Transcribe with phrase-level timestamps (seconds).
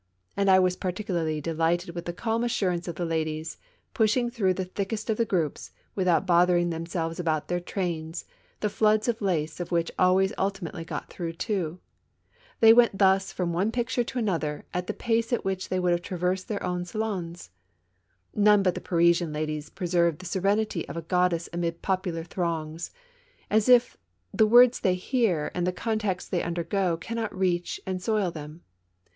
[0.35, 3.59] And I was particularly delighted with the calm assurance of the ladies,
[3.93, 8.25] pushing through the thickest of the groups, without bothering themselves about their trains,
[8.61, 11.81] the floods of lace of which always ultimately got through, too.
[12.61, 15.91] They went thus from one picture to another at the pace at which they would
[15.91, 16.47] have 2 84 SALON AND THEATRE.
[16.47, 17.49] traversed their own salons.
[18.33, 22.89] None but the Parisianladies preserve the serenity of a goddess amid popular throngs,
[23.51, 23.97] as if
[24.33, 28.63] the words they hear and the contacts they undergo cannot reach and soil them.